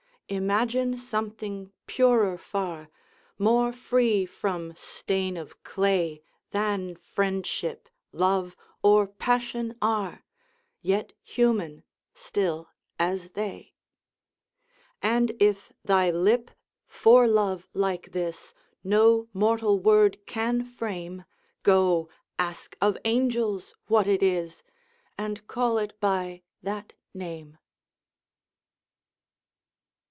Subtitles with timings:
[0.31, 2.87] Imagine something purer far,
[3.37, 10.23] More free from stain of clay Than Friendship, Love, or Passion are,
[10.81, 11.83] Yet human,
[12.13, 13.73] still as they:
[15.01, 16.49] And if thy lip,
[16.87, 18.53] for love like this,
[18.85, 21.25] No mortal word can frame,
[21.61, 22.07] Go,
[22.39, 24.63] ask of angels what it is,
[25.17, 27.57] And call it by that name!